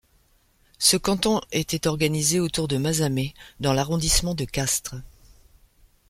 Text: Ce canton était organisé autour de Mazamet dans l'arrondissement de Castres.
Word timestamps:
Ce 0.79 0.97
canton 0.97 1.41
était 1.51 1.85
organisé 1.85 2.39
autour 2.39 2.67
de 2.67 2.77
Mazamet 2.77 3.35
dans 3.59 3.71
l'arrondissement 3.71 4.33
de 4.33 4.45
Castres. 4.45 4.95